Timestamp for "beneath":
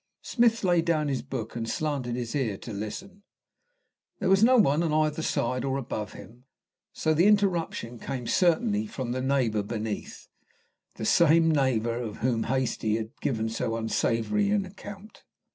9.61-10.27